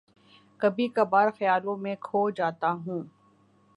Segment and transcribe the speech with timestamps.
[0.59, 3.03] کبھی کبھار خیالوں میں کھو جاتا ہوں